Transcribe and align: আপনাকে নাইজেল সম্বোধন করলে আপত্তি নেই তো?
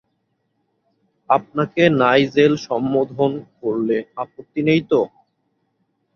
আপনাকে 1.29 1.83
নাইজেল 1.99 2.53
সম্বোধন 2.67 3.31
করলে 3.59 3.97
আপত্তি 4.23 4.61
নেই 4.67 4.81
তো? 4.91 5.01